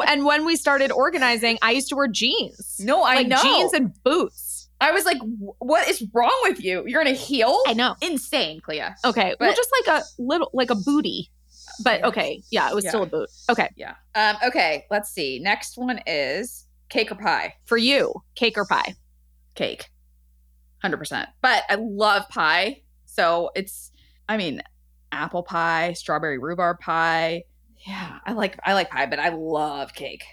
and 0.07 0.25
when 0.25 0.45
we 0.45 0.57
started 0.57 0.91
organizing, 0.91 1.59
I 1.63 1.73
used 1.73 1.89
to 1.91 1.97
wear 1.97 2.09
jeans. 2.09 2.77
No, 2.81 3.03
I 3.03 3.17
like 3.17 3.29
know. 3.29 3.43
jeans 3.43 3.73
and 3.73 3.93
boots. 4.03 4.69
I 4.81 4.91
was 4.91 5.05
like, 5.05 5.19
what 5.59 5.89
is 5.89 6.05
wrong 6.13 6.37
with 6.43 6.63
you? 6.63 6.83
You're 6.87 7.03
in 7.03 7.07
a 7.07 7.13
heel? 7.13 7.57
I 7.69 7.75
know. 7.75 7.95
Insane, 8.03 8.61
Clea. 8.61 8.83
Okay. 9.05 9.35
well 9.39 9.55
just 9.55 9.71
like 9.87 10.01
a 10.03 10.05
little 10.19 10.51
like 10.53 10.71
a 10.71 10.75
booty. 10.75 11.31
But 11.85 12.03
okay. 12.05 12.43
Yeah, 12.51 12.69
it 12.69 12.75
was 12.75 12.85
Yeah. 12.85 12.91
still 12.91 13.03
a 13.05 13.07
boot. 13.07 13.29
Okay. 13.49 13.69
Yeah. 13.77 13.95
Um, 14.15 14.37
okay, 14.45 14.85
let's 14.91 15.11
see. 15.11 15.39
Next 15.39 15.79
one 15.79 16.01
is 16.07 16.67
cake 16.89 17.13
or 17.13 17.15
pie. 17.15 17.55
For 17.65 17.77
you, 17.79 18.13
cake 18.35 18.59
or 18.59 18.67
pie? 18.67 18.95
Cake. 19.55 19.89
100%. 20.83 21.27
But 21.41 21.65
I 21.69 21.77
love 21.77 22.29
pie. 22.29 22.83
So 23.07 23.51
it's 23.55 23.93
I 24.29 24.37
mean, 24.37 24.63
apple 25.11 25.43
pie, 25.43 25.93
strawberry 25.93 26.39
rhubarb 26.39 26.79
pie. 26.81 27.45
Yeah, 27.87 28.19
I 28.25 28.33
like 28.33 28.59
I 28.65 28.75
like 28.75 28.91
pie, 28.91 29.07
but 29.07 29.19
I 29.19 29.31
love 29.31 29.95
cake. 29.95 30.25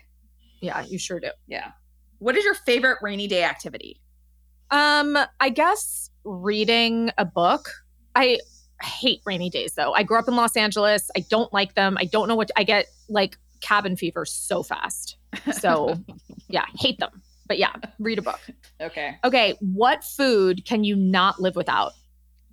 Yeah, 0.62 0.86
you 0.86 0.98
sure 1.00 1.20
do. 1.20 1.30
Yeah. 1.48 1.72
What 2.20 2.36
is 2.36 2.44
your 2.44 2.54
favorite 2.54 3.00
rainy 3.02 3.28
day 3.28 3.44
activity? 3.44 4.02
Um, 4.72 5.18
I 5.40 5.50
guess 5.50 6.10
reading 6.24 7.12
a 7.18 7.26
book. 7.26 7.70
I 8.16 8.40
hate 8.82 9.22
rainy 9.26 9.50
days 9.50 9.74
though. 9.74 9.94
I 9.94 10.04
grew 10.04 10.20
up 10.20 10.28
in 10.28 10.36
Los 10.36 10.56
Angeles. 10.56 11.10
I 11.16 11.22
don't 11.30 11.52
like 11.54 11.76
them. 11.76 11.98
I 12.00 12.06
don't 12.06 12.28
know 12.28 12.36
what 12.36 12.52
I 12.56 12.64
get 12.64 12.86
like 13.08 13.38
cabin 13.62 13.96
fever 13.98 14.26
so 14.26 14.64
fast. 14.64 15.18
So, 15.54 15.96
yeah, 16.50 16.66
hate 16.78 17.00
them. 17.00 17.22
But 17.50 17.58
yeah, 17.58 17.74
read 18.00 18.20
a 18.20 18.22
book. 18.22 18.40
Okay. 18.82 19.18
Okay, 19.26 19.56
what 19.60 20.06
food 20.06 20.64
can 20.64 20.86
you 20.86 20.96
not 20.96 21.42
live 21.42 21.58
without? 21.58 21.92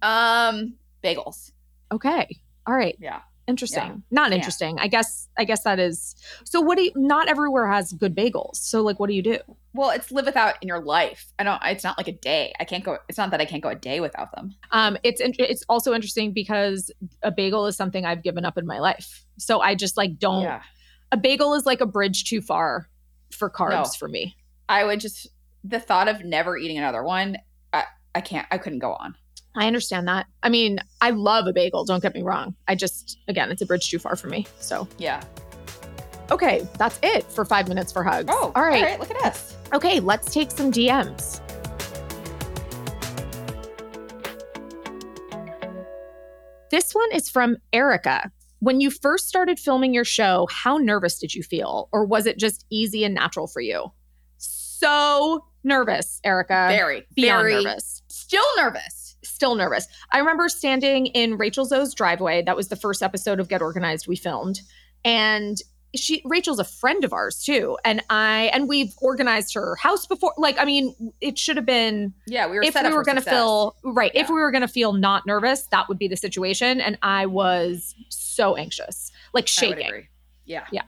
Um, 0.02 0.74
bagels. 1.04 1.52
Okay. 1.92 2.26
All 2.66 2.74
right. 2.74 2.96
Yeah. 2.98 3.20
Interesting. 3.46 3.84
Yeah. 3.84 3.94
Not 4.10 4.30
Yeah. 4.32 4.38
interesting. 4.38 4.76
I 4.80 4.88
guess 4.88 5.28
I 5.38 5.44
guess 5.44 5.62
that 5.62 5.78
is 5.78 6.16
So 6.42 6.60
what 6.60 6.76
do 6.78 6.82
you 6.82 6.90
not 6.96 7.28
everywhere 7.28 7.70
has 7.70 7.92
good 7.92 8.16
bagels. 8.16 8.56
So 8.56 8.82
like 8.82 8.98
what 8.98 9.06
do 9.08 9.14
you 9.14 9.22
do? 9.22 9.38
Well, 9.72 9.90
it's 9.90 10.10
live 10.10 10.26
without 10.26 10.54
in 10.62 10.66
your 10.66 10.80
life. 10.80 11.32
I 11.38 11.44
don't. 11.44 11.62
It's 11.64 11.84
not 11.84 11.96
like 11.96 12.08
a 12.08 12.12
day. 12.12 12.52
I 12.58 12.64
can't 12.64 12.82
go. 12.82 12.98
It's 13.08 13.18
not 13.18 13.30
that 13.30 13.40
I 13.40 13.44
can't 13.44 13.62
go 13.62 13.68
a 13.68 13.76
day 13.76 14.00
without 14.00 14.34
them. 14.34 14.52
Um, 14.72 14.96
it's 15.04 15.20
it's 15.24 15.62
also 15.68 15.94
interesting 15.94 16.32
because 16.32 16.90
a 17.22 17.30
bagel 17.30 17.66
is 17.66 17.76
something 17.76 18.04
I've 18.04 18.24
given 18.24 18.44
up 18.44 18.58
in 18.58 18.66
my 18.66 18.80
life. 18.80 19.24
So 19.38 19.60
I 19.60 19.76
just 19.76 19.96
like 19.96 20.18
don't. 20.18 20.42
Yeah. 20.42 20.62
A 21.12 21.16
bagel 21.16 21.54
is 21.54 21.66
like 21.66 21.80
a 21.80 21.86
bridge 21.86 22.24
too 22.24 22.40
far 22.40 22.88
for 23.30 23.48
carbs 23.48 23.70
No. 23.70 23.84
for 23.96 24.08
me. 24.08 24.34
I 24.68 24.84
would 24.84 25.00
just 25.00 25.28
the 25.64 25.80
thought 25.80 26.08
of 26.08 26.24
never 26.24 26.56
eating 26.56 26.78
another 26.78 27.02
one. 27.02 27.36
I, 27.72 27.84
I 28.14 28.20
can't. 28.20 28.46
I 28.50 28.58
couldn't 28.58 28.78
go 28.80 28.92
on. 28.94 29.14
I 29.56 29.66
understand 29.66 30.06
that. 30.08 30.26
I 30.42 30.48
mean, 30.48 30.78
I 31.00 31.10
love 31.10 31.46
a 31.46 31.52
bagel. 31.52 31.84
Don't 31.84 32.02
get 32.02 32.14
me 32.14 32.22
wrong. 32.22 32.54
I 32.68 32.74
just 32.74 33.18
again, 33.28 33.50
it's 33.50 33.62
a 33.62 33.66
bridge 33.66 33.88
too 33.90 33.98
far 33.98 34.16
for 34.16 34.28
me. 34.28 34.46
So 34.60 34.86
Yeah. 34.98 35.22
okay, 36.30 36.66
that's 36.78 36.98
it 37.02 37.24
for 37.24 37.44
five 37.44 37.68
minutes 37.68 37.92
for 37.92 38.02
hugs. 38.04 38.28
Oh, 38.30 38.52
all 38.54 38.62
right. 38.62 38.82
All 38.82 38.88
right. 38.90 39.00
Look 39.00 39.10
at 39.10 39.24
us. 39.24 39.56
Okay, 39.72 40.00
let's 40.00 40.32
take 40.32 40.50
some 40.50 40.70
DMs. 40.70 41.40
This 46.70 46.92
one 46.94 47.12
is 47.12 47.28
from 47.28 47.56
Erica. 47.72 48.30
When 48.58 48.80
you 48.80 48.90
first 48.90 49.28
started 49.28 49.58
filming 49.58 49.94
your 49.94 50.04
show, 50.04 50.48
how 50.50 50.78
nervous 50.78 51.18
did 51.18 51.34
you 51.34 51.42
feel? 51.42 51.88
Or 51.92 52.04
was 52.04 52.26
it 52.26 52.38
just 52.38 52.64
easy 52.70 53.04
and 53.04 53.14
natural 53.14 53.46
for 53.46 53.60
you? 53.60 53.92
So 54.78 55.44
nervous, 55.64 56.20
Erica. 56.24 56.66
Very, 56.70 57.06
Beyond 57.14 57.42
very 57.42 57.54
nervous. 57.64 58.02
Still 58.08 58.44
nervous. 58.56 59.16
Still 59.24 59.54
nervous. 59.54 59.86
I 60.12 60.18
remember 60.18 60.48
standing 60.48 61.06
in 61.06 61.36
Rachel 61.36 61.64
Zoe's 61.64 61.94
driveway. 61.94 62.42
That 62.42 62.56
was 62.56 62.68
the 62.68 62.76
first 62.76 63.02
episode 63.02 63.40
of 63.40 63.48
Get 63.48 63.62
Organized 63.62 64.06
we 64.06 64.16
filmed. 64.16 64.60
And 65.04 65.56
she 65.94 66.20
Rachel's 66.26 66.58
a 66.58 66.64
friend 66.64 67.04
of 67.04 67.12
ours 67.14 67.42
too. 67.42 67.78
And 67.84 68.02
I 68.10 68.50
and 68.52 68.68
we've 68.68 68.92
organized 69.00 69.54
her 69.54 69.76
house 69.76 70.06
before. 70.06 70.34
Like, 70.36 70.58
I 70.58 70.64
mean, 70.66 71.12
it 71.22 71.38
should 71.38 71.56
have 71.56 71.64
been 71.64 72.12
Yeah, 72.26 72.46
we 72.48 72.56
were 72.56 72.62
if 72.62 72.74
we 72.74 72.90
were 72.90 73.02
to 73.04 73.12
success. 73.12 73.32
feel 73.32 73.76
right 73.84 74.10
if 74.14 74.28
we 74.28 74.34
were 74.34 74.50
going 74.50 74.62
to 74.62 74.68
feel 74.68 74.92
not 74.92 75.26
nervous 75.26 75.66
that 75.68 75.88
would 75.88 75.98
be 75.98 76.08
the 76.08 76.16
situation 76.16 76.80
and 76.80 76.98
i 77.02 77.24
was 77.24 77.94
so 78.10 78.56
anxious 78.56 79.10
like 79.32 79.46
shaking 79.46 80.06
Yeah. 80.44 80.64
Yeah. 80.70 80.82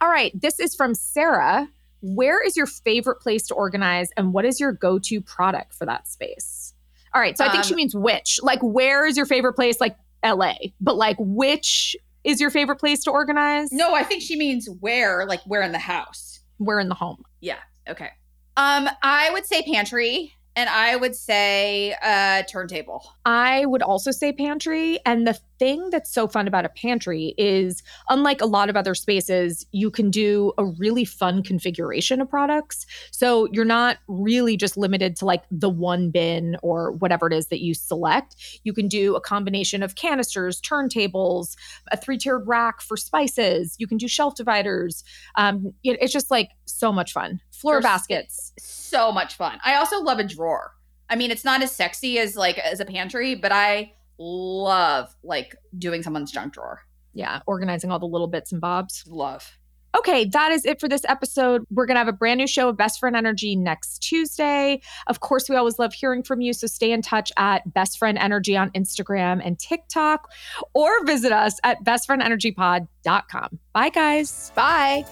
all 0.00 0.08
right 0.08 0.32
this 0.40 0.58
is 0.60 0.74
from 0.74 0.94
sarah 0.94 1.68
where 2.14 2.44
is 2.44 2.56
your 2.56 2.66
favorite 2.66 3.20
place 3.20 3.46
to 3.46 3.54
organize 3.54 4.08
and 4.16 4.32
what 4.32 4.44
is 4.44 4.60
your 4.60 4.72
go-to 4.72 5.20
product 5.20 5.74
for 5.74 5.84
that 5.86 6.06
space 6.06 6.72
all 7.14 7.20
right 7.20 7.36
so 7.36 7.44
i 7.44 7.50
think 7.50 7.64
she 7.64 7.72
Um, 7.74 7.76
means 7.76 7.94
which 7.94 8.38
like 8.42 8.60
where 8.62 9.06
is 9.06 9.16
your 9.16 9.26
favorite 9.26 9.54
place 9.54 9.80
like 9.80 9.96
la 10.24 10.52
but 10.80 10.96
like 10.96 11.16
which 11.18 11.96
is 12.24 12.40
your 12.40 12.50
favorite 12.50 12.80
place 12.80 13.04
to 13.04 13.10
organize 13.12 13.70
No, 13.70 13.94
I 13.94 14.02
think 14.02 14.20
she 14.20 14.36
means 14.36 14.68
where, 14.80 15.24
like 15.26 15.40
where 15.46 15.62
in 15.62 15.70
the 15.70 15.78
house. 15.78 16.40
where 16.58 16.80
in 16.80 16.88
the 16.88 16.94
home 16.96 17.22
Yeah. 17.40 17.58
Okay. 17.88 18.08
Um, 18.56 18.88
I 19.02 19.30
would 19.32 19.46
say 19.46 19.62
pantry, 19.62 20.32
and 20.56 20.68
I 20.68 20.96
would 20.96 21.14
say 21.14 21.94
uh 22.02 22.42
turntable. 22.44 23.06
I 23.24 23.66
would 23.66 23.82
also 23.82 24.10
say 24.10 24.32
pantry. 24.32 24.98
And 25.04 25.26
the 25.26 25.38
thing 25.58 25.88
that's 25.90 26.12
so 26.12 26.28
fun 26.28 26.46
about 26.46 26.64
a 26.64 26.68
pantry 26.68 27.34
is, 27.38 27.82
unlike 28.08 28.40
a 28.40 28.46
lot 28.46 28.68
of 28.68 28.76
other 28.76 28.94
spaces, 28.94 29.64
you 29.72 29.90
can 29.90 30.10
do 30.10 30.52
a 30.58 30.64
really 30.64 31.04
fun 31.04 31.42
configuration 31.42 32.20
of 32.20 32.28
products. 32.28 32.86
So 33.10 33.48
you're 33.52 33.64
not 33.64 33.96
really 34.06 34.56
just 34.56 34.76
limited 34.76 35.16
to 35.16 35.24
like 35.24 35.44
the 35.50 35.70
one 35.70 36.10
bin 36.10 36.56
or 36.62 36.92
whatever 36.92 37.26
it 37.26 37.32
is 37.32 37.46
that 37.46 37.62
you 37.62 37.72
select. 37.74 38.36
You 38.64 38.72
can 38.72 38.86
do 38.88 39.14
a 39.16 39.20
combination 39.20 39.82
of 39.82 39.94
canisters, 39.94 40.60
turntables, 40.60 41.56
a 41.90 41.96
three 41.96 42.18
tiered 42.18 42.46
rack 42.46 42.80
for 42.80 42.96
spices. 42.96 43.76
You 43.78 43.86
can 43.86 43.96
do 43.98 44.08
shelf 44.08 44.34
dividers. 44.34 45.04
Um, 45.36 45.72
it- 45.84 45.98
it's 46.00 46.12
just 46.12 46.30
like 46.30 46.50
so 46.66 46.92
much 46.92 47.12
fun. 47.12 47.40
Floor 47.60 47.80
baskets. 47.80 48.52
So 48.58 49.12
much 49.12 49.34
fun. 49.34 49.58
I 49.64 49.76
also 49.76 50.00
love 50.00 50.18
a 50.18 50.24
drawer. 50.24 50.72
I 51.08 51.16
mean, 51.16 51.30
it's 51.30 51.44
not 51.44 51.62
as 51.62 51.72
sexy 51.72 52.18
as 52.18 52.36
like 52.36 52.58
as 52.58 52.80
a 52.80 52.84
pantry, 52.84 53.34
but 53.34 53.52
I 53.52 53.92
love 54.18 55.14
like 55.22 55.56
doing 55.78 56.02
someone's 56.02 56.32
junk 56.32 56.54
drawer. 56.54 56.80
Yeah, 57.14 57.40
organizing 57.46 57.90
all 57.90 57.98
the 57.98 58.06
little 58.06 58.26
bits 58.26 58.52
and 58.52 58.60
bobs. 58.60 59.04
Love. 59.06 59.56
Okay, 59.96 60.26
that 60.26 60.52
is 60.52 60.66
it 60.66 60.78
for 60.78 60.88
this 60.88 61.04
episode. 61.08 61.64
We're 61.70 61.86
going 61.86 61.94
to 61.94 62.00
have 62.00 62.08
a 62.08 62.12
brand 62.12 62.38
new 62.38 62.46
show 62.46 62.68
of 62.68 62.76
Best 62.76 63.00
Friend 63.00 63.16
Energy 63.16 63.56
next 63.56 64.00
Tuesday. 64.00 64.82
Of 65.06 65.20
course, 65.20 65.48
we 65.48 65.56
always 65.56 65.78
love 65.78 65.94
hearing 65.94 66.22
from 66.22 66.42
you. 66.42 66.52
So 66.52 66.66
stay 66.66 66.92
in 66.92 67.00
touch 67.00 67.32
at 67.38 67.72
Best 67.72 67.98
Friend 67.98 68.18
Energy 68.18 68.56
on 68.56 68.70
Instagram 68.70 69.40
and 69.42 69.58
TikTok 69.58 70.30
or 70.74 71.04
visit 71.06 71.32
us 71.32 71.58
at 71.64 71.82
bestfriendenergypod.com. 71.84 73.58
Bye, 73.72 73.88
guys. 73.88 74.52
Bye. 74.54 75.06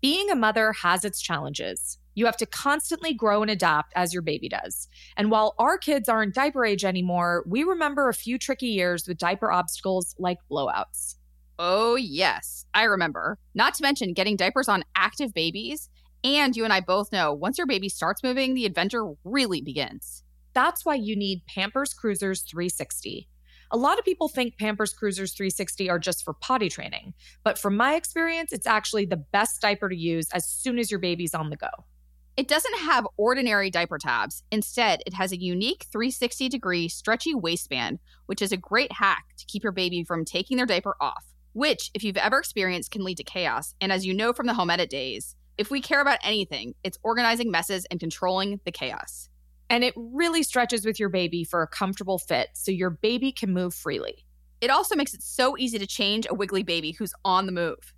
Being 0.00 0.30
a 0.30 0.36
mother 0.36 0.72
has 0.74 1.04
its 1.04 1.20
challenges. 1.20 1.98
You 2.14 2.26
have 2.26 2.36
to 2.36 2.46
constantly 2.46 3.12
grow 3.12 3.42
and 3.42 3.50
adapt 3.50 3.92
as 3.96 4.12
your 4.12 4.22
baby 4.22 4.48
does. 4.48 4.86
And 5.16 5.28
while 5.30 5.56
our 5.58 5.76
kids 5.76 6.08
aren't 6.08 6.34
diaper 6.34 6.64
age 6.64 6.84
anymore, 6.84 7.44
we 7.48 7.64
remember 7.64 8.08
a 8.08 8.14
few 8.14 8.38
tricky 8.38 8.68
years 8.68 9.08
with 9.08 9.18
diaper 9.18 9.50
obstacles 9.50 10.14
like 10.18 10.38
blowouts. 10.50 11.16
Oh, 11.58 11.96
yes. 11.96 12.64
I 12.74 12.84
remember. 12.84 13.38
Not 13.54 13.74
to 13.74 13.82
mention 13.82 14.12
getting 14.12 14.36
diapers 14.36 14.68
on 14.68 14.84
active 14.94 15.34
babies. 15.34 15.88
And 16.22 16.56
you 16.56 16.62
and 16.62 16.72
I 16.72 16.80
both 16.80 17.10
know 17.10 17.32
once 17.32 17.58
your 17.58 17.66
baby 17.66 17.88
starts 17.88 18.22
moving, 18.22 18.54
the 18.54 18.66
adventure 18.66 19.14
really 19.24 19.60
begins. 19.60 20.22
That's 20.54 20.84
why 20.84 20.94
you 20.94 21.16
need 21.16 21.42
Pampers 21.46 21.92
Cruisers 21.92 22.42
360. 22.42 23.28
A 23.70 23.76
lot 23.76 23.98
of 23.98 24.04
people 24.04 24.28
think 24.28 24.56
Pampers 24.56 24.94
Cruisers 24.94 25.34
360 25.34 25.90
are 25.90 25.98
just 25.98 26.24
for 26.24 26.32
potty 26.32 26.70
training, 26.70 27.12
but 27.44 27.58
from 27.58 27.76
my 27.76 27.96
experience, 27.96 28.50
it's 28.50 28.66
actually 28.66 29.04
the 29.04 29.18
best 29.18 29.60
diaper 29.60 29.90
to 29.90 29.96
use 29.96 30.26
as 30.32 30.48
soon 30.48 30.78
as 30.78 30.90
your 30.90 31.00
baby's 31.00 31.34
on 31.34 31.50
the 31.50 31.56
go. 31.56 31.68
It 32.38 32.48
doesn't 32.48 32.78
have 32.78 33.06
ordinary 33.18 33.68
diaper 33.68 33.98
tabs. 33.98 34.42
Instead, 34.50 35.02
it 35.04 35.12
has 35.12 35.32
a 35.32 35.40
unique 35.40 35.84
360 35.92 36.48
degree 36.48 36.88
stretchy 36.88 37.34
waistband, 37.34 37.98
which 38.24 38.40
is 38.40 38.52
a 38.52 38.56
great 38.56 38.92
hack 38.92 39.24
to 39.36 39.44
keep 39.46 39.62
your 39.62 39.72
baby 39.72 40.02
from 40.02 40.24
taking 40.24 40.56
their 40.56 40.64
diaper 40.66 40.96
off. 41.00 41.24
which, 41.52 41.90
if 41.92 42.04
you've 42.04 42.16
ever 42.16 42.38
experienced, 42.38 42.92
can 42.92 43.02
lead 43.02 43.16
to 43.16 43.24
chaos. 43.24 43.74
And 43.80 43.90
as 43.90 44.06
you 44.06 44.14
know 44.14 44.32
from 44.32 44.46
the 44.46 44.54
home 44.54 44.70
edit 44.70 44.90
days, 44.90 45.34
if 45.56 45.70
we 45.70 45.80
care 45.80 46.00
about 46.00 46.20
anything, 46.22 46.74
it's 46.84 46.98
organizing 47.02 47.50
messes 47.50 47.84
and 47.90 47.98
controlling 47.98 48.60
the 48.64 48.70
chaos. 48.70 49.28
And 49.70 49.84
it 49.84 49.94
really 49.96 50.42
stretches 50.42 50.84
with 50.84 50.98
your 50.98 51.08
baby 51.08 51.44
for 51.44 51.62
a 51.62 51.68
comfortable 51.68 52.18
fit 52.18 52.48
so 52.54 52.70
your 52.70 52.90
baby 52.90 53.32
can 53.32 53.52
move 53.52 53.74
freely. 53.74 54.24
It 54.60 54.70
also 54.70 54.96
makes 54.96 55.14
it 55.14 55.22
so 55.22 55.56
easy 55.58 55.78
to 55.78 55.86
change 55.86 56.26
a 56.28 56.34
wiggly 56.34 56.62
baby 56.62 56.92
who's 56.92 57.12
on 57.24 57.46
the 57.46 57.52
move. 57.52 57.94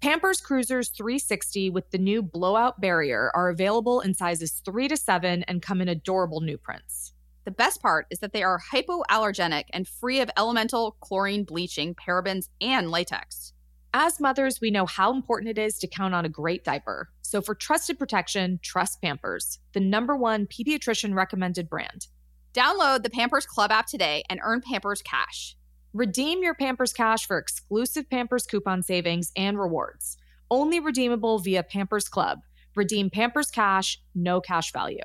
Pampers 0.00 0.40
Cruisers 0.40 0.88
360 0.88 1.70
with 1.70 1.90
the 1.90 1.98
new 1.98 2.22
blowout 2.22 2.80
barrier 2.80 3.30
are 3.34 3.50
available 3.50 4.00
in 4.00 4.14
sizes 4.14 4.60
3 4.64 4.88
to 4.88 4.96
7 4.96 5.44
and 5.44 5.62
come 5.62 5.80
in 5.80 5.88
adorable 5.88 6.40
new 6.40 6.58
prints. 6.58 7.12
The 7.44 7.52
best 7.52 7.80
part 7.80 8.06
is 8.10 8.18
that 8.18 8.32
they 8.32 8.42
are 8.42 8.60
hypoallergenic 8.72 9.64
and 9.72 9.86
free 9.86 10.20
of 10.20 10.30
elemental, 10.36 10.96
chlorine, 11.00 11.44
bleaching, 11.44 11.94
parabens, 11.94 12.48
and 12.60 12.90
latex. 12.90 13.52
As 13.94 14.20
mothers, 14.20 14.58
we 14.58 14.70
know 14.70 14.86
how 14.86 15.12
important 15.12 15.50
it 15.50 15.60
is 15.60 15.78
to 15.78 15.86
count 15.86 16.14
on 16.14 16.24
a 16.24 16.30
great 16.30 16.64
diaper. 16.64 17.10
So 17.20 17.42
for 17.42 17.54
trusted 17.54 17.98
protection, 17.98 18.58
trust 18.62 19.02
Pampers, 19.02 19.58
the 19.74 19.80
number 19.80 20.16
one 20.16 20.46
pediatrician 20.46 21.14
recommended 21.14 21.68
brand. 21.68 22.06
Download 22.54 23.02
the 23.02 23.10
Pampers 23.10 23.44
Club 23.44 23.70
app 23.70 23.86
today 23.86 24.22
and 24.30 24.40
earn 24.42 24.62
Pampers 24.62 25.02
Cash. 25.02 25.56
Redeem 25.92 26.42
your 26.42 26.54
Pampers 26.54 26.94
Cash 26.94 27.26
for 27.26 27.36
exclusive 27.36 28.08
Pampers 28.08 28.46
coupon 28.46 28.82
savings 28.82 29.30
and 29.36 29.58
rewards. 29.58 30.16
Only 30.50 30.80
redeemable 30.80 31.38
via 31.38 31.62
Pampers 31.62 32.08
Club. 32.08 32.40
Redeem 32.74 33.10
Pampers 33.10 33.50
Cash, 33.50 34.00
no 34.14 34.40
cash 34.40 34.72
value. 34.72 35.04